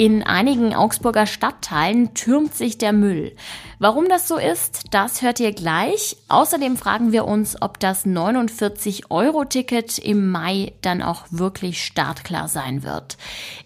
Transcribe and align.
In 0.00 0.22
einigen 0.22 0.74
Augsburger 0.74 1.26
Stadtteilen 1.26 2.14
türmt 2.14 2.54
sich 2.54 2.78
der 2.78 2.94
Müll. 2.94 3.36
Warum 3.78 4.08
das 4.08 4.28
so 4.28 4.38
ist, 4.38 4.84
das 4.92 5.20
hört 5.20 5.40
ihr 5.40 5.52
gleich. 5.52 6.16
Außerdem 6.28 6.78
fragen 6.78 7.12
wir 7.12 7.26
uns, 7.26 7.60
ob 7.60 7.78
das 7.78 8.06
49-Euro-Ticket 8.06 9.98
im 9.98 10.30
Mai 10.30 10.72
dann 10.80 11.02
auch 11.02 11.24
wirklich 11.30 11.84
startklar 11.84 12.48
sein 12.48 12.82
wird. 12.82 13.18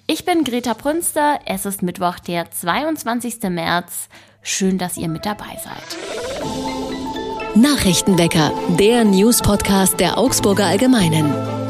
Ich 0.08 0.24
bin 0.24 0.42
Greta 0.42 0.74
Prünster. 0.74 1.38
Es 1.46 1.66
ist 1.66 1.84
Mittwoch, 1.84 2.18
der 2.18 2.50
22. 2.50 3.42
März. 3.50 4.08
Schön, 4.42 4.76
dass 4.76 4.96
ihr 4.96 5.08
mit 5.08 5.24
dabei 5.26 5.56
seid. 5.62 5.96
Nachrichtenwecker, 7.54 8.50
der 8.80 9.04
News-Podcast 9.04 10.00
der 10.00 10.18
Augsburger 10.18 10.66
Allgemeinen. 10.66 11.63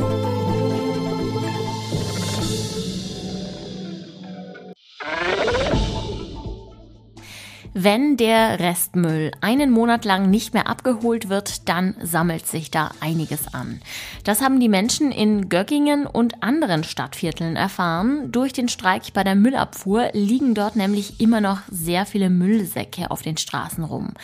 Wenn 7.85 8.17
der 8.17 8.61
Restmüll 8.61 9.31
einen 9.43 9.71
Monat 9.71 10.07
lang 10.07 10.31
nicht 10.31 10.55
mehr 10.55 10.71
abgeholt 10.71 11.29
wird, 11.29 11.69
dann 11.69 11.95
sammelt 12.03 12.47
sich 12.47 12.71
da 12.71 12.93
einiges 13.01 13.53
an. 13.53 13.83
Das 14.25 14.41
haben 14.41 14.59
die 14.59 14.71
Menschen 14.71 15.13
in 15.13 15.51
Göggingen 15.51 16.07
und 16.07 16.43
anderen 16.43 16.83
Stadtvierteln 16.83 17.57
erfahren. 17.57 18.33
Durch 18.33 18.55
den 18.55 18.71
Streik 18.71 19.13
bei 19.13 19.23
der 19.23 19.35
Müllabfuhr 19.35 20.09
liegen 20.15 20.55
dort 20.55 20.77
nämlich 20.77 21.21
immer 21.21 21.43
noch 21.43 21.59
sehr 21.71 22.07
viele 22.07 22.31
Müllsäcke 22.31 23.11
auf 23.11 23.21
den 23.21 23.37
Straßen 23.37 23.85
rum. 23.85 24.15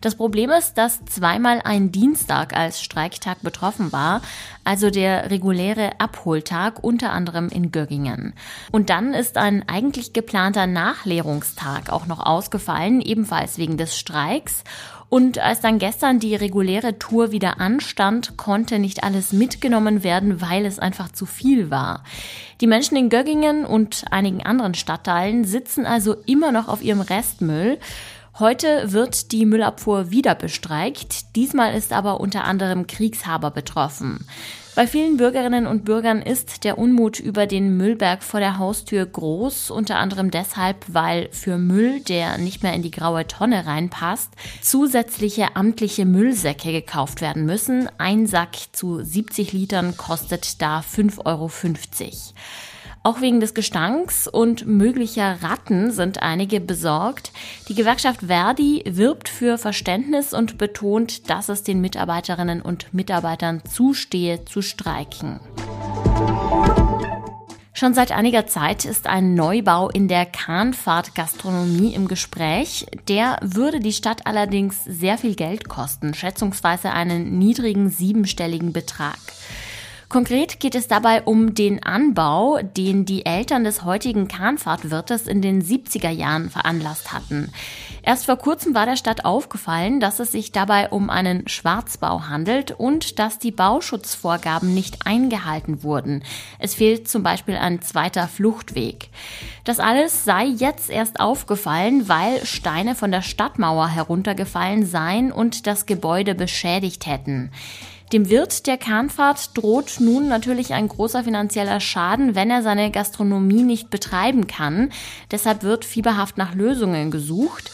Das 0.00 0.14
Problem 0.14 0.48
ist, 0.48 0.78
dass 0.78 1.04
zweimal 1.04 1.60
ein 1.62 1.92
Dienstag 1.92 2.56
als 2.56 2.80
Streiktag 2.80 3.42
betroffen 3.42 3.92
war, 3.92 4.22
also 4.64 4.88
der 4.88 5.30
reguläre 5.30 6.00
Abholtag 6.00 6.82
unter 6.82 7.12
anderem 7.12 7.50
in 7.50 7.70
Göggingen. 7.70 8.32
Und 8.72 8.88
dann 8.88 9.12
ist 9.12 9.36
ein 9.36 9.68
eigentlich 9.68 10.14
geplanter 10.14 10.66
Nachlehrungstag 10.66 11.90
auch 11.90 12.06
noch 12.06 12.24
ausgefallen 12.24 13.02
ebenfalls 13.10 13.58
wegen 13.58 13.76
des 13.76 13.98
Streiks. 13.98 14.64
Und 15.10 15.38
als 15.40 15.60
dann 15.60 15.80
gestern 15.80 16.20
die 16.20 16.36
reguläre 16.36 16.98
Tour 16.98 17.32
wieder 17.32 17.60
anstand, 17.60 18.36
konnte 18.36 18.78
nicht 18.78 19.02
alles 19.02 19.32
mitgenommen 19.32 20.04
werden, 20.04 20.40
weil 20.40 20.64
es 20.64 20.78
einfach 20.78 21.10
zu 21.10 21.26
viel 21.26 21.68
war. 21.68 22.04
Die 22.60 22.68
Menschen 22.68 22.96
in 22.96 23.08
Göggingen 23.08 23.64
und 23.64 24.04
einigen 24.12 24.44
anderen 24.44 24.74
Stadtteilen 24.74 25.44
sitzen 25.44 25.84
also 25.84 26.14
immer 26.26 26.52
noch 26.52 26.68
auf 26.68 26.82
ihrem 26.82 27.00
Restmüll. 27.00 27.78
Heute 28.38 28.92
wird 28.92 29.32
die 29.32 29.46
Müllabfuhr 29.46 30.12
wieder 30.12 30.36
bestreikt. 30.36 31.34
Diesmal 31.34 31.74
ist 31.74 31.92
aber 31.92 32.20
unter 32.20 32.44
anderem 32.44 32.86
Kriegshaber 32.86 33.50
betroffen. 33.50 34.24
Bei 34.80 34.86
vielen 34.86 35.18
Bürgerinnen 35.18 35.66
und 35.66 35.84
Bürgern 35.84 36.22
ist 36.22 36.64
der 36.64 36.78
Unmut 36.78 37.20
über 37.20 37.46
den 37.46 37.76
Müllberg 37.76 38.22
vor 38.22 38.40
der 38.40 38.56
Haustür 38.56 39.04
groß, 39.04 39.70
unter 39.70 39.98
anderem 39.98 40.30
deshalb, 40.30 40.86
weil 40.88 41.28
für 41.32 41.58
Müll, 41.58 42.00
der 42.00 42.38
nicht 42.38 42.62
mehr 42.62 42.72
in 42.72 42.80
die 42.80 42.90
graue 42.90 43.26
Tonne 43.26 43.66
reinpasst, 43.66 44.30
zusätzliche 44.62 45.54
amtliche 45.54 46.06
Müllsäcke 46.06 46.72
gekauft 46.72 47.20
werden 47.20 47.44
müssen. 47.44 47.90
Ein 47.98 48.26
Sack 48.26 48.56
zu 48.72 49.04
70 49.04 49.52
Litern 49.52 49.98
kostet 49.98 50.62
da 50.62 50.80
5,50 50.80 51.26
Euro. 51.26 51.50
Auch 53.02 53.22
wegen 53.22 53.40
des 53.40 53.54
Gestanks 53.54 54.28
und 54.28 54.66
möglicher 54.66 55.42
Ratten 55.42 55.90
sind 55.90 56.22
einige 56.22 56.60
besorgt. 56.60 57.32
Die 57.68 57.74
Gewerkschaft 57.74 58.20
Verdi 58.26 58.84
wirbt 58.86 59.30
für 59.30 59.56
Verständnis 59.56 60.34
und 60.34 60.58
betont, 60.58 61.30
dass 61.30 61.48
es 61.48 61.62
den 61.62 61.80
Mitarbeiterinnen 61.80 62.60
und 62.60 62.92
Mitarbeitern 62.92 63.62
zustehe, 63.64 64.44
zu 64.44 64.60
streiken. 64.60 65.40
Schon 67.72 67.94
seit 67.94 68.12
einiger 68.12 68.46
Zeit 68.46 68.84
ist 68.84 69.06
ein 69.06 69.34
Neubau 69.34 69.88
in 69.88 70.06
der 70.06 70.26
Kahnfahrt-Gastronomie 70.26 71.94
im 71.94 72.06
Gespräch. 72.06 72.86
Der 73.08 73.38
würde 73.40 73.80
die 73.80 73.94
Stadt 73.94 74.26
allerdings 74.26 74.84
sehr 74.84 75.16
viel 75.16 75.34
Geld 75.34 75.70
kosten, 75.70 76.12
schätzungsweise 76.12 76.90
einen 76.90 77.38
niedrigen 77.38 77.88
siebenstelligen 77.88 78.74
Betrag. 78.74 79.16
Konkret 80.10 80.58
geht 80.58 80.74
es 80.74 80.88
dabei 80.88 81.22
um 81.22 81.54
den 81.54 81.84
Anbau, 81.84 82.58
den 82.62 83.04
die 83.04 83.24
Eltern 83.24 83.62
des 83.62 83.84
heutigen 83.84 84.26
Kahnfahrtwirtes 84.26 85.28
in 85.28 85.40
den 85.40 85.62
70er 85.62 86.10
Jahren 86.10 86.50
veranlasst 86.50 87.12
hatten. 87.12 87.52
Erst 88.02 88.26
vor 88.26 88.34
kurzem 88.34 88.74
war 88.74 88.86
der 88.86 88.96
Stadt 88.96 89.24
aufgefallen, 89.24 90.00
dass 90.00 90.18
es 90.18 90.32
sich 90.32 90.50
dabei 90.50 90.88
um 90.88 91.10
einen 91.10 91.46
Schwarzbau 91.46 92.22
handelt 92.28 92.72
und 92.72 93.20
dass 93.20 93.38
die 93.38 93.52
Bauschutzvorgaben 93.52 94.74
nicht 94.74 95.06
eingehalten 95.06 95.84
wurden. 95.84 96.24
Es 96.58 96.74
fehlt 96.74 97.08
zum 97.08 97.22
Beispiel 97.22 97.54
ein 97.54 97.80
zweiter 97.80 98.26
Fluchtweg. 98.26 99.10
Das 99.62 99.78
alles 99.78 100.24
sei 100.24 100.44
jetzt 100.46 100.90
erst 100.90 101.20
aufgefallen, 101.20 102.08
weil 102.08 102.44
Steine 102.44 102.96
von 102.96 103.12
der 103.12 103.22
Stadtmauer 103.22 103.86
heruntergefallen 103.86 104.84
seien 104.84 105.30
und 105.30 105.68
das 105.68 105.86
Gebäude 105.86 106.34
beschädigt 106.34 107.06
hätten. 107.06 107.52
Dem 108.12 108.28
Wirt 108.28 108.66
der 108.66 108.76
Kahnfahrt 108.76 109.56
droht 109.56 109.98
nun 110.00 110.26
natürlich 110.26 110.74
ein 110.74 110.88
großer 110.88 111.22
finanzieller 111.22 111.78
Schaden, 111.78 112.34
wenn 112.34 112.50
er 112.50 112.62
seine 112.62 112.90
Gastronomie 112.90 113.62
nicht 113.62 113.88
betreiben 113.88 114.48
kann. 114.48 114.90
Deshalb 115.30 115.62
wird 115.62 115.84
fieberhaft 115.84 116.36
nach 116.36 116.56
Lösungen 116.56 117.12
gesucht. 117.12 117.70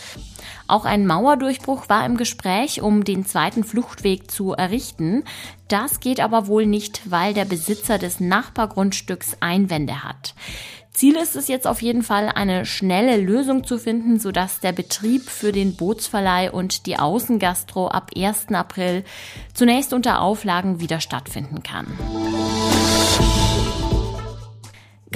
Auch 0.69 0.84
ein 0.84 1.06
Mauerdurchbruch 1.06 1.88
war 1.88 2.04
im 2.04 2.19
Gespräch, 2.19 2.82
um 2.82 3.04
den 3.04 3.24
zweiten 3.24 3.64
Fluchtweg 3.64 4.30
zu 4.30 4.52
errichten. 4.52 5.24
Das 5.69 6.00
geht 6.00 6.20
aber 6.20 6.48
wohl 6.48 6.66
nicht, 6.66 7.10
weil 7.10 7.32
der 7.32 7.44
Besitzer 7.44 7.98
des 7.98 8.20
Nachbargrundstücks 8.20 9.38
Einwände 9.41 10.03
hat. 10.03 10.34
Ziel 10.96 11.16
ist 11.16 11.36
es 11.36 11.46
jetzt 11.46 11.66
auf 11.66 11.82
jeden 11.82 12.02
Fall, 12.02 12.30
eine 12.34 12.64
schnelle 12.64 13.18
Lösung 13.18 13.64
zu 13.64 13.76
finden, 13.76 14.18
sodass 14.18 14.60
der 14.60 14.72
Betrieb 14.72 15.28
für 15.28 15.52
den 15.52 15.76
Bootsverleih 15.76 16.50
und 16.50 16.86
die 16.86 16.98
Außengastro 16.98 17.88
ab 17.88 18.12
1. 18.16 18.46
April 18.54 19.04
zunächst 19.52 19.92
unter 19.92 20.22
Auflagen 20.22 20.80
wieder 20.80 21.00
stattfinden 21.00 21.62
kann. 21.62 21.86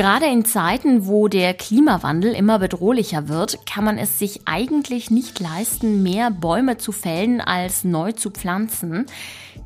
Gerade 0.00 0.25
in 0.25 0.47
Zeiten, 0.47 1.06
wo 1.06 1.28
der 1.28 1.53
Klimawandel 1.53 2.33
immer 2.33 2.59
bedrohlicher 2.59 3.28
wird, 3.28 3.66
kann 3.66 3.84
man 3.84 3.99
es 3.99 4.19
sich 4.19 4.41
eigentlich 4.47 5.11
nicht 5.11 5.41
leisten, 5.41 6.03
mehr 6.03 6.31
Bäume 6.31 6.78
zu 6.78 6.91
fällen 6.91 7.43
als 7.43 7.84
neu 7.84 8.12
zu 8.12 8.31
pflanzen. 8.31 9.05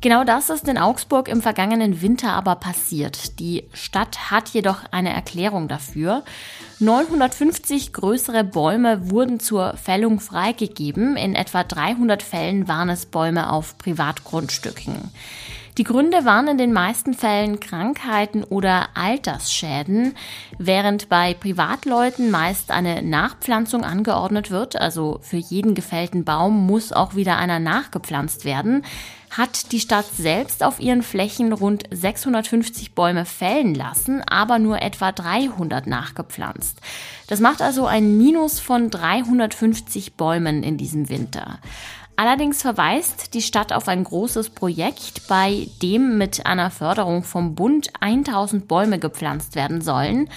Genau 0.01 0.25
das 0.25 0.49
ist 0.49 0.67
in 0.67 0.77
Augsburg 0.77 1.29
im 1.29 1.41
vergangenen 1.41 2.01
Winter 2.01 2.33
aber 2.33 2.55
passiert. 2.55 3.39
Die 3.39 3.63
Stadt 3.71 4.29
hat 4.29 4.49
jedoch 4.49 4.79
eine 4.91 5.13
Erklärung 5.13 5.69
dafür. 5.69 6.25
950 6.79 7.93
größere 7.93 8.43
Bäume 8.43 9.09
wurden 9.09 9.39
zur 9.39 9.77
Fällung 9.77 10.19
freigegeben. 10.19 11.15
In 11.15 11.33
etwa 11.33 11.63
300 11.63 12.21
Fällen 12.21 12.67
waren 12.67 12.89
es 12.89 13.05
Bäume 13.05 13.53
auf 13.53 13.77
Privatgrundstücken. 13.77 14.95
Die 15.77 15.83
Gründe 15.83 16.23
waren 16.23 16.47
in 16.47 16.57
den 16.57 16.71
meisten 16.71 17.13
Fällen 17.13 17.59
Krankheiten 17.59 18.45
oder 18.45 18.87
Altersschäden, 18.93 20.15
während 20.57 21.09
bei 21.09 21.33
Privatleuten 21.33 22.31
meist 22.31 22.71
eine 22.71 23.01
Nachpflanzung 23.01 23.83
angeordnet 23.83 24.51
wird, 24.51 24.77
also 24.77 25.19
für 25.21 25.35
jeden 25.35 25.75
gefällten 25.75 26.23
Baum 26.23 26.65
muss 26.65 26.93
auch 26.93 27.15
wieder 27.15 27.37
einer 27.37 27.59
nachgepflanzt 27.59 28.45
werden, 28.45 28.85
hat 29.31 29.73
die 29.73 29.81
Stadt 29.81 30.05
selbst 30.05 30.63
auf 30.63 30.79
ihren 30.79 31.03
Flächen 31.03 31.51
rund 31.51 31.83
650 31.91 32.93
Bäume 32.93 33.25
fällen 33.25 33.75
lassen, 33.75 34.21
aber 34.25 34.59
nur 34.59 34.81
etwa 34.81 35.11
300 35.11 35.87
nachgepflanzt. 35.87 36.79
Das 37.27 37.41
macht 37.41 37.61
also 37.61 37.85
ein 37.85 38.17
Minus 38.17 38.61
von 38.61 38.89
350 38.89 40.13
Bäumen 40.13 40.63
in 40.63 40.77
diesem 40.77 41.09
Winter. 41.09 41.59
Allerdings 42.17 42.61
verweist 42.61 43.33
die 43.33 43.41
Stadt 43.41 43.73
auf 43.73 43.89
ein 43.89 44.03
großes 44.05 44.51
Projekt, 44.51 45.27
bei 45.27 45.67
dem 45.81 46.17
mit 46.17 46.45
einer 46.45 46.71
Förderung 46.71 47.23
vom 47.23 47.55
Bund 47.55 47.89
1000 47.99 48.69
Bäume 48.69 48.99
gepflanzt 48.99 49.55
werden 49.55 49.81
sollen. 49.81 50.29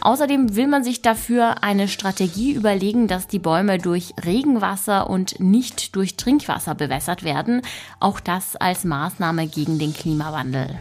Außerdem 0.00 0.54
will 0.54 0.68
man 0.68 0.84
sich 0.84 1.02
dafür 1.02 1.64
eine 1.64 1.88
Strategie 1.88 2.52
überlegen, 2.52 3.08
dass 3.08 3.26
die 3.26 3.40
Bäume 3.40 3.78
durch 3.78 4.14
Regenwasser 4.24 5.10
und 5.10 5.40
nicht 5.40 5.96
durch 5.96 6.16
Trinkwasser 6.16 6.76
bewässert 6.76 7.24
werden. 7.24 7.62
Auch 7.98 8.20
das 8.20 8.54
als 8.54 8.84
Maßnahme 8.84 9.48
gegen 9.48 9.80
den 9.80 9.92
Klimawandel. 9.92 10.78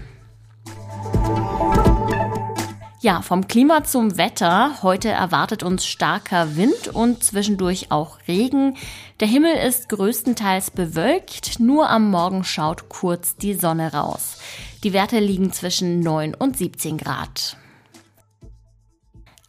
Ja, 3.04 3.22
vom 3.22 3.50
Klima 3.50 3.84
zum 3.84 4.16
Wetter. 4.18 4.82
Heute 4.82 5.10
erwartet 5.10 5.62
uns 5.62 5.86
starker 5.86 6.56
Wind 6.56 6.88
und 6.88 7.22
zwischendurch 7.22 7.92
auch 7.92 8.18
Regen. 8.30 8.78
Der 9.20 9.28
Himmel 9.28 9.56
ist 9.56 9.90
größtenteils 9.90 10.72
bewölkt, 10.72 11.60
nur 11.60 11.90
am 11.90 12.10
Morgen 12.10 12.46
schaut 12.46 12.88
kurz 12.88 13.36
die 13.36 13.56
Sonne 13.56 13.92
raus. 13.92 14.38
Die 14.86 14.94
Werte 14.94 15.20
liegen 15.20 15.52
zwischen 15.52 16.00
9 16.00 16.34
und 16.34 16.58
17 16.58 16.98
Grad. 16.98 17.58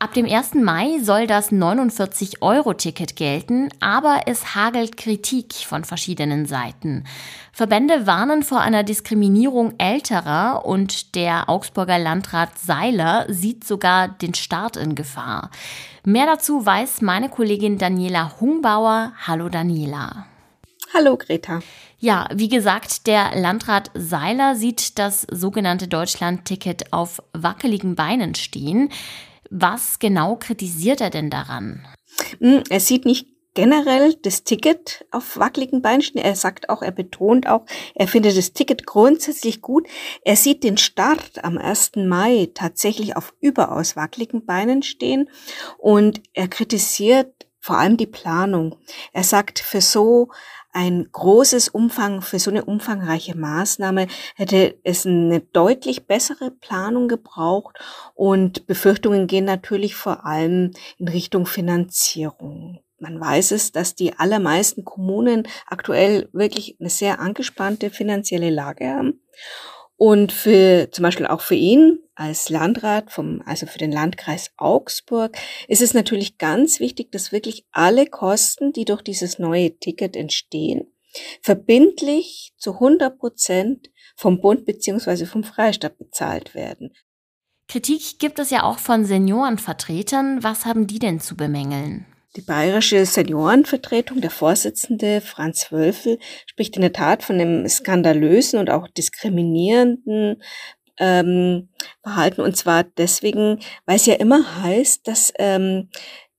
Ab 0.04 0.12
dem 0.12 0.26
1. 0.26 0.56
Mai 0.56 0.98
soll 1.00 1.26
das 1.26 1.50
49-Euro-Ticket 1.50 3.16
gelten, 3.16 3.70
aber 3.80 4.24
es 4.26 4.54
hagelt 4.54 4.98
Kritik 4.98 5.54
von 5.54 5.82
verschiedenen 5.82 6.44
Seiten. 6.44 7.04
Verbände 7.52 8.06
warnen 8.06 8.42
vor 8.42 8.60
einer 8.60 8.82
Diskriminierung 8.82 9.72
älterer 9.78 10.66
und 10.66 11.14
der 11.14 11.48
Augsburger 11.48 11.98
Landrat 11.98 12.58
Seiler 12.58 13.24
sieht 13.30 13.64
sogar 13.64 14.08
den 14.08 14.34
Start 14.34 14.76
in 14.76 14.94
Gefahr. 14.94 15.50
Mehr 16.04 16.26
dazu 16.26 16.66
weiß 16.66 17.00
meine 17.00 17.30
Kollegin 17.30 17.78
Daniela 17.78 18.38
Hungbauer. 18.38 19.14
Hallo 19.26 19.48
Daniela. 19.48 20.26
Hallo 20.92 21.16
Greta. 21.16 21.60
Ja, 21.98 22.28
wie 22.30 22.50
gesagt, 22.50 23.06
der 23.06 23.34
Landrat 23.40 23.90
Seiler 23.94 24.54
sieht 24.54 24.98
das 24.98 25.26
sogenannte 25.30 25.88
Deutschland-Ticket 25.88 26.92
auf 26.92 27.22
wackeligen 27.32 27.94
Beinen 27.94 28.34
stehen. 28.34 28.90
Was 29.50 29.98
genau 29.98 30.36
kritisiert 30.36 31.00
er 31.00 31.10
denn 31.10 31.30
daran? 31.30 31.86
Hm, 32.40 32.62
er 32.68 32.80
sieht 32.80 33.04
nicht 33.04 33.28
generell 33.54 34.14
das 34.22 34.44
Ticket 34.44 35.06
auf 35.10 35.38
wackeligen 35.38 35.80
Beinen 35.80 36.02
stehen. 36.02 36.22
Er 36.22 36.34
sagt 36.34 36.68
auch, 36.68 36.82
er 36.82 36.90
betont 36.90 37.48
auch, 37.48 37.64
er 37.94 38.08
findet 38.08 38.36
das 38.36 38.52
Ticket 38.52 38.84
grundsätzlich 38.84 39.62
gut. 39.62 39.86
Er 40.24 40.36
sieht 40.36 40.64
den 40.64 40.76
Start 40.76 41.44
am 41.44 41.56
1. 41.56 41.92
Mai 41.96 42.50
tatsächlich 42.52 43.16
auf 43.16 43.32
überaus 43.40 43.96
wackeligen 43.96 44.44
Beinen 44.44 44.82
stehen 44.82 45.30
und 45.78 46.20
er 46.32 46.48
kritisiert 46.48 47.46
vor 47.60 47.78
allem 47.78 47.96
die 47.96 48.06
Planung. 48.06 48.76
Er 49.12 49.24
sagt, 49.24 49.58
für 49.60 49.80
so 49.80 50.28
ein 50.74 51.08
großes 51.10 51.68
Umfang, 51.68 52.20
für 52.20 52.38
so 52.38 52.50
eine 52.50 52.64
umfangreiche 52.64 53.36
Maßnahme 53.36 54.08
hätte 54.34 54.76
es 54.82 55.06
eine 55.06 55.40
deutlich 55.40 56.06
bessere 56.06 56.50
Planung 56.50 57.08
gebraucht 57.08 57.78
und 58.14 58.66
Befürchtungen 58.66 59.26
gehen 59.26 59.44
natürlich 59.44 59.94
vor 59.94 60.26
allem 60.26 60.72
in 60.98 61.08
Richtung 61.08 61.46
Finanzierung. 61.46 62.80
Man 62.98 63.20
weiß 63.20 63.52
es, 63.52 63.70
dass 63.70 63.94
die 63.94 64.18
allermeisten 64.18 64.84
Kommunen 64.84 65.46
aktuell 65.66 66.28
wirklich 66.32 66.76
eine 66.80 66.90
sehr 66.90 67.20
angespannte 67.20 67.90
finanzielle 67.90 68.50
Lage 68.50 68.88
haben. 68.88 69.20
Und 69.96 70.32
für, 70.32 70.88
zum 70.90 71.02
Beispiel 71.02 71.26
auch 71.26 71.40
für 71.40 71.54
ihn 71.54 72.03
als 72.14 72.48
Landrat 72.48 73.10
vom, 73.10 73.42
also 73.44 73.66
für 73.66 73.78
den 73.78 73.92
Landkreis 73.92 74.52
Augsburg 74.56 75.36
ist 75.68 75.82
es 75.82 75.94
natürlich 75.94 76.38
ganz 76.38 76.80
wichtig, 76.80 77.10
dass 77.12 77.32
wirklich 77.32 77.66
alle 77.72 78.06
Kosten, 78.06 78.72
die 78.72 78.84
durch 78.84 79.02
dieses 79.02 79.38
neue 79.38 79.76
Ticket 79.78 80.16
entstehen, 80.16 80.92
verbindlich 81.42 82.52
zu 82.56 82.74
100 82.74 83.18
Prozent 83.18 83.90
vom 84.16 84.40
Bund 84.40 84.64
beziehungsweise 84.64 85.26
vom 85.26 85.44
Freistaat 85.44 85.98
bezahlt 85.98 86.54
werden. 86.54 86.92
Kritik 87.68 88.18
gibt 88.18 88.38
es 88.38 88.50
ja 88.50 88.62
auch 88.62 88.78
von 88.78 89.04
Seniorenvertretern. 89.04 90.42
Was 90.42 90.66
haben 90.66 90.86
die 90.86 90.98
denn 90.98 91.20
zu 91.20 91.34
bemängeln? 91.36 92.06
Die 92.36 92.42
bayerische 92.42 93.06
Seniorenvertretung, 93.06 94.20
der 94.20 94.30
Vorsitzende 94.30 95.20
Franz 95.20 95.70
Wölfel, 95.70 96.18
spricht 96.46 96.74
in 96.74 96.82
der 96.82 96.92
Tat 96.92 97.22
von 97.22 97.40
einem 97.40 97.68
skandalösen 97.68 98.58
und 98.58 98.70
auch 98.70 98.88
diskriminierenden 98.88 100.42
ähm, 100.98 101.68
Verhalten. 102.02 102.40
Und 102.40 102.56
zwar 102.56 102.84
deswegen, 102.84 103.60
weil 103.86 103.96
es 103.96 104.06
ja 104.06 104.14
immer 104.14 104.62
heißt, 104.62 105.06
dass 105.06 105.32
ähm, 105.38 105.90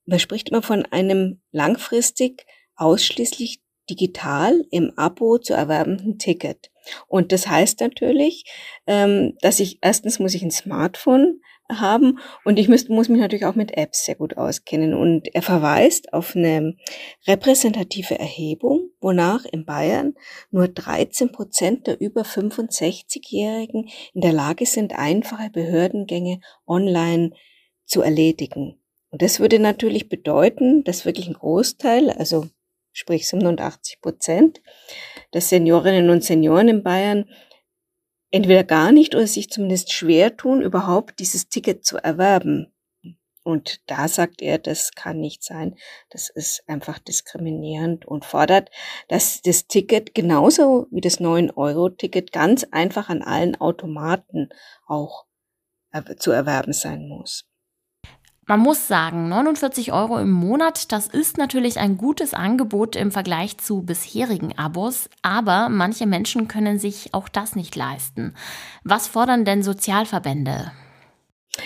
man 0.06 0.20
spricht 0.20 0.50
immer 0.50 0.62
von 0.62 0.86
einem 0.92 1.42
langfristig 1.52 2.46
ausschließlich 2.76 3.62
digital 3.90 4.64
im 4.72 4.92
Abo 4.98 5.38
zu 5.38 5.54
erwerbenden 5.54 6.18
Ticket. 6.18 6.72
Und 7.08 7.32
das 7.32 7.48
heißt 7.48 7.82
natürlich, 7.82 8.46
ähm, 8.88 9.38
dass 9.42 9.60
ich 9.60 9.80
erstens 9.82 10.20
muss 10.20 10.34
ich 10.34 10.44
ein 10.44 10.52
Smartphone 10.52 11.42
haben 11.72 12.20
und 12.44 12.60
ich 12.60 12.68
müsste, 12.68 12.94
muss 12.94 13.10
mich 13.10 13.20
natürlich 13.20 13.46
auch 13.46 13.56
mit 13.56 13.78
Apps 13.78 14.06
sehr 14.06 14.16
gut 14.16 14.38
auskennen. 14.38 14.94
Und 14.94 15.34
er 15.34 15.42
verweist 15.42 16.14
auf 16.14 16.36
eine 16.36 16.76
repräsentative 17.28 18.20
Erhebung, 18.20 18.90
wonach 19.02 19.46
in 19.46 19.66
Bayern 19.66 20.14
nur 20.52 20.68
13 20.68 21.32
Prozent 21.32 21.88
der 21.88 22.00
über 22.00 22.22
65-Jährigen 22.22 23.90
in 24.14 24.22
der 24.22 24.34
Lage 24.34 24.66
sind, 24.66 24.98
einfache 24.98 25.50
Behördengänge 25.50 26.40
online 26.68 27.32
zu 27.86 28.02
erledigen. 28.02 28.80
Und 29.10 29.22
das 29.22 29.40
würde 29.40 29.60
natürlich 29.60 30.10
bedeuten, 30.10 30.84
dass 30.84 31.06
wirklich 31.06 31.28
ein 31.28 31.34
Großteil, 31.34 32.10
also 32.10 32.48
sprich 32.92 33.28
87 33.28 34.02
Prozent 34.02 34.62
der 35.34 35.42
Seniorinnen 35.42 36.10
und 36.10 36.24
Senioren 36.24 36.68
in 36.68 36.84
Bayern 36.84 37.26
entweder 38.36 38.66
gar 38.66 38.92
nicht 38.92 39.16
oder 39.16 39.28
sich 39.28 39.50
zumindest 39.50 39.94
schwer 39.94 40.36
tun, 40.36 40.62
überhaupt 40.62 41.20
dieses 41.20 41.48
Ticket 41.48 41.86
zu 41.86 41.98
erwerben. 41.98 42.74
Und 43.44 43.80
da 43.90 44.10
sagt 44.10 44.42
er, 44.42 44.58
das 44.58 44.92
kann 44.92 45.22
nicht 45.22 45.42
sein. 45.42 45.76
Das 46.10 46.30
ist 46.30 46.64
einfach 46.68 47.00
diskriminierend 47.00 48.06
und 48.06 48.26
fordert, 48.26 48.72
dass 49.08 49.42
das 49.42 49.68
Ticket 49.68 50.14
genauso 50.14 50.88
wie 50.92 51.00
das 51.00 51.22
9-Euro-Ticket 51.22 52.34
ganz 52.34 52.66
einfach 52.72 53.08
an 53.08 53.22
allen 53.22 53.56
Automaten 53.56 54.50
auch 54.86 55.26
zu 56.18 56.32
erwerben 56.32 56.74
sein 56.74 57.08
muss. 57.08 57.48
Man 58.48 58.60
muss 58.60 58.88
sagen, 58.88 59.28
49 59.28 59.92
Euro 59.92 60.20
im 60.20 60.30
Monat, 60.30 60.92
das 60.92 61.08
ist 61.08 61.40
natürlich 61.40 61.80
ein 61.80 61.98
gutes 61.98 62.36
Angebot 62.36 62.96
im 62.96 63.12
Vergleich 63.12 63.58
zu 63.58 63.82
bisherigen 63.82 64.56
Abos, 64.56 65.10
aber 65.24 65.68
manche 65.70 66.06
Menschen 66.06 66.48
können 66.48 66.78
sich 66.78 67.12
auch 67.12 67.28
das 67.28 67.56
nicht 67.56 67.76
leisten. 67.76 68.36
Was 68.84 69.08
fordern 69.08 69.46
denn 69.46 69.64
Sozialverbände? 69.64 70.72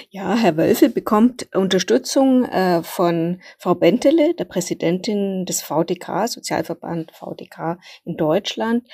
Ja, 0.10 0.36
Herr 0.36 0.56
Wölfel 0.56 0.88
bekommt 0.90 1.54
Unterstützung 1.54 2.46
äh, 2.46 2.82
von 2.82 3.42
Frau 3.58 3.76
Bentele, 3.76 4.34
der 4.36 4.46
Präsidentin 4.46 5.46
des 5.46 5.62
VDK, 5.62 6.30
Sozialverband 6.30 7.12
VDK 7.12 7.80
in 8.06 8.16
Deutschland. 8.16 8.88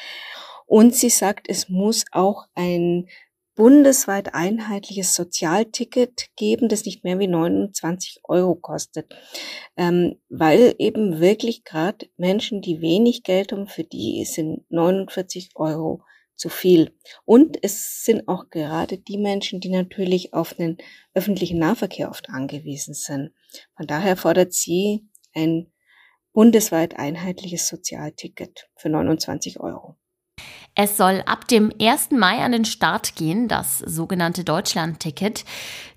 Und 0.66 0.96
sie 0.96 1.10
sagt, 1.10 1.48
es 1.50 1.70
muss 1.70 2.06
auch 2.12 2.48
ein 2.56 3.08
bundesweit 3.56 4.34
einheitliches 4.36 5.16
Sozialticket 5.16 6.28
geben, 6.36 6.68
das 6.68 6.86
nicht 6.86 7.04
mehr 7.04 7.20
wie 7.20 7.28
29 7.28 8.20
Euro 8.26 8.56
kostet, 8.56 9.16
ähm, 9.78 10.20
weil 10.30 10.76
eben 10.78 11.20
wirklich 11.20 11.64
gerade 11.64 12.08
Menschen, 12.18 12.62
die 12.62 12.82
wenig 12.82 13.24
Geld 13.24 13.52
haben, 13.52 13.68
für 13.68 13.84
die 13.84 14.26
sind 14.26 14.70
49 14.70 15.52
Euro 15.56 16.04
zu 16.36 16.50
viel. 16.50 16.94
Und 17.24 17.58
es 17.64 18.04
sind 18.04 18.28
auch 18.28 18.50
gerade 18.50 18.98
die 18.98 19.18
Menschen, 19.18 19.62
die 19.62 19.70
natürlich 19.70 20.34
auf 20.34 20.54
den 20.54 20.78
öffentlichen 21.14 21.60
Nahverkehr 21.60 22.10
oft 22.10 22.30
angewiesen 22.30 22.94
sind. 22.94 23.32
Von 23.78 23.88
daher 23.88 24.18
fordert 24.18 24.54
sie 24.54 25.08
ein 25.34 25.72
bundesweit 26.34 26.98
einheitliches 26.98 27.70
Sozialticket 27.70 28.70
für 28.76 28.90
29 28.90 29.62
Euro. 29.62 29.96
Es 30.78 30.98
soll 30.98 31.24
ab 31.26 31.48
dem 31.48 31.72
1. 31.82 32.12
Mai 32.12 32.44
an 32.44 32.52
den 32.52 32.66
Start 32.66 33.16
gehen, 33.16 33.48
das 33.48 33.80
sogenannte 33.80 34.44
Deutschland-Ticket. 34.44 35.46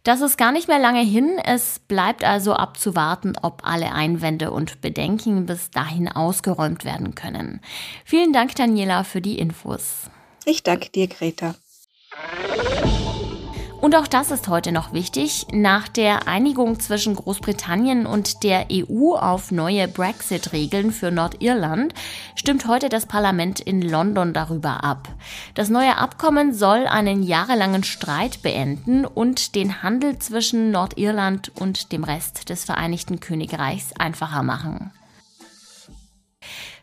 Das 0.05 0.21
ist 0.21 0.39
gar 0.39 0.53
nicht 0.53 0.69
mehr 0.69 0.79
lange 0.79 1.03
hin. 1.03 1.39
Es 1.45 1.81
bleibt 1.81 2.23
also 2.23 2.55
abzuwarten, 2.55 3.37
ob 3.43 3.63
alle 3.65 3.93
Einwände 3.93 4.53
und 4.53 4.81
Bedenken 4.81 5.47
bis 5.47 5.73
dahin 5.73 6.09
ausgeräumt 6.09 6.85
werden 6.85 7.17
können. 7.17 7.61
Vielen 8.05 8.33
Dank, 8.33 8.55
Daniela, 8.55 9.03
für 9.03 9.21
die 9.21 9.39
Infos. 9.41 10.09
Ich 10.45 10.63
danke 10.63 10.91
dir, 10.91 11.09
Greta. 11.09 11.57
Und 13.81 13.95
auch 13.95 14.09
das 14.09 14.33
ist 14.33 14.49
heute 14.49 14.73
noch 14.73 14.93
wichtig. 14.93 15.47
Nach 15.53 15.87
der 15.87 16.27
Einigung 16.27 16.81
zwischen 16.81 17.15
Großbritannien 17.15 18.07
und 18.07 18.43
der 18.43 18.67
EU 18.73 19.15
auf 19.15 19.53
neue 19.53 19.87
Brexit-Regeln 19.87 20.91
für 20.91 21.13
Nordirland 21.13 21.95
stimmt 22.35 22.67
heute 22.67 22.89
das 22.89 23.07
Parlament 23.07 23.61
in 23.61 23.81
London 23.81 24.33
darüber 24.33 24.83
ab. 24.83 25.09
Das 25.55 25.69
neue 25.69 25.97
Abkommen 25.97 26.53
soll 26.53 26.89
einen 26.89 27.23
jahrelangen 27.23 27.85
Streit 27.85 28.43
beenden 28.43 29.05
und 29.05 29.55
den 29.55 29.81
Handel 29.81 30.19
zwischen 30.19 30.73
Nordirland 30.73 31.53
und 31.55 31.93
dem 31.93 32.03
Rest 32.03 32.49
des 32.49 32.65
Vereinigten 32.65 33.21
Königreichs 33.21 33.93
einfacher 33.97 34.43
machen. 34.43 34.91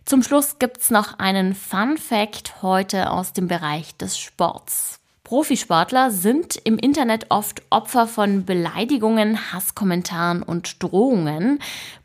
Zum 0.06 0.24
Schluss 0.24 0.60
gibt's 0.60 0.92
noch 0.92 1.20
einen 1.20 1.56
Fun 1.56 1.98
Fact 1.98 2.62
heute 2.62 3.12
aus 3.12 3.34
dem 3.34 3.50
Bereich 3.50 3.98
des 3.98 4.18
Sports. 4.18 5.02
Profisportler 5.26 6.12
sind 6.12 6.56
im 6.66 6.78
Internet 6.78 7.26
oft 7.30 7.64
Opfer 7.72 8.06
von 8.06 8.46
Beleidigungen, 8.46 9.52
Hasskommentaren 9.52 10.44
und 10.44 10.84
Drohungen. 10.84 11.58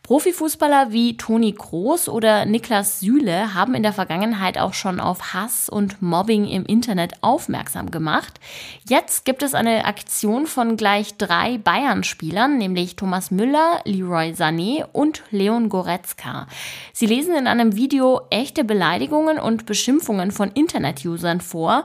Profifußballer 0.03 0.91
wie 0.91 1.19
Toni 1.19 1.53
Kroos 1.53 2.09
oder 2.09 2.47
Niklas 2.47 2.99
Süle 2.99 3.53
haben 3.53 3.75
in 3.75 3.83
der 3.83 3.93
Vergangenheit 3.93 4.57
auch 4.57 4.73
schon 4.73 5.01
auf 5.01 5.35
Hass 5.35 5.69
und 5.69 6.01
Mobbing 6.01 6.49
im 6.49 6.65
Internet 6.65 7.13
aufmerksam 7.21 7.91
gemacht. 7.91 8.41
Jetzt 8.89 9.27
gibt 9.27 9.43
es 9.43 9.53
eine 9.53 9.85
Aktion 9.85 10.47
von 10.47 10.79
gleich 10.79 11.19
drei 11.19 11.59
Bayern-Spielern, 11.59 12.57
nämlich 12.57 12.97
Thomas 12.97 13.31
Müller, 13.31 13.83
Leroy 13.85 14.31
Sané 14.31 14.87
und 14.95 15.23
Leon 15.31 15.69
Goretzka. 15.69 16.47
Sie 16.95 17.07
lesen 17.07 17.35
in 17.35 17.47
einem 17.47 17.77
Video 17.77 18.23
echte 18.31 18.65
Beleidigungen 18.65 19.39
und 19.39 19.67
Beschimpfungen 19.67 20.31
von 20.31 20.51
Internet-Usern 20.53 21.43
vor. 21.43 21.85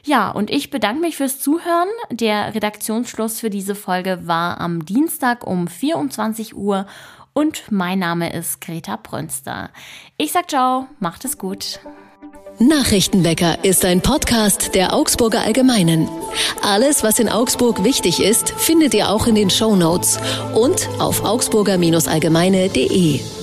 Ja, 0.05 0.31
und 0.31 0.49
ich 0.49 0.69
bedanke 0.71 1.01
mich 1.01 1.17
fürs 1.17 1.39
Zuhören. 1.39 1.87
Der 2.09 2.55
Redaktionsschluss 2.55 3.39
für 3.39 3.51
diese 3.51 3.75
Folge 3.75 4.27
war 4.27 4.59
am 4.59 4.83
Dienstag 4.83 5.45
um 5.45 5.67
24 5.67 6.55
Uhr 6.55 6.87
und 7.33 7.71
mein 7.71 7.99
Name 7.99 8.31
ist 8.31 8.61
Greta 8.61 8.97
Brönster. 9.01 9.69
Ich 10.17 10.31
sag 10.31 10.49
ciao, 10.49 10.87
macht 10.99 11.25
es 11.25 11.37
gut. 11.37 11.79
Nachrichtenwecker 12.59 13.63
ist 13.63 13.83
ein 13.83 14.01
Podcast 14.01 14.75
der 14.75 14.93
Augsburger 14.93 15.41
Allgemeinen. 15.41 16.07
Alles, 16.61 17.03
was 17.03 17.19
in 17.19 17.27
Augsburg 17.27 17.83
wichtig 17.83 18.21
ist, 18.21 18.51
findet 18.51 18.93
ihr 18.93 19.09
auch 19.09 19.25
in 19.25 19.35
den 19.35 19.49
Show 19.49 19.75
Notes 19.75 20.19
und 20.53 20.87
auf 20.99 21.25
augsburger-allgemeine.de. 21.25 23.42